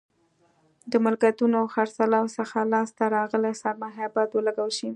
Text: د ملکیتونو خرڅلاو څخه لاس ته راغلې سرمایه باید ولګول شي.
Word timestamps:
د 0.91 0.93
ملکیتونو 1.05 1.59
خرڅلاو 1.73 2.33
څخه 2.37 2.57
لاس 2.73 2.89
ته 2.97 3.05
راغلې 3.17 3.53
سرمایه 3.63 4.07
باید 4.15 4.31
ولګول 4.33 4.71
شي. 4.79 4.89